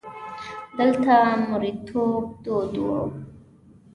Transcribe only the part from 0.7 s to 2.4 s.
دلته مریتوب